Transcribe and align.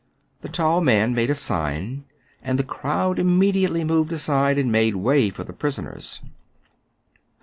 The 0.41 0.49
tall 0.49 0.81
man 0.81 1.13
made 1.13 1.29
a 1.29 1.35
sign, 1.35 2.05
and 2.41 2.57
the 2.57 2.63
crowd 2.63 3.17
imme 3.19 3.53
diately 3.53 3.85
moved 3.85 4.11
aside, 4.11 4.57
and 4.57 4.71
made 4.71 4.95
way 4.95 5.29
for 5.29 5.43
the 5.43 5.53
pris 5.53 5.77
oners. 5.77 6.21